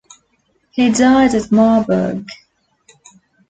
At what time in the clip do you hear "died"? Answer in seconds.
0.91-1.35